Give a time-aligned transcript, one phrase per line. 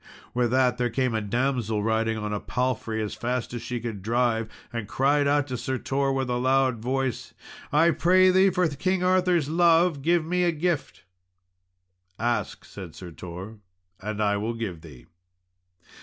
[0.33, 4.01] With that there came a damsel riding on a palfrey, as fast as she could
[4.01, 7.35] drive, and cried out to Sir Tor with a loud voice,
[7.71, 11.03] "I pray thee, for King Arthur's love, give me a gift."
[12.17, 13.59] "Ask," said Sir Tor,
[13.99, 15.05] "and I will give thee."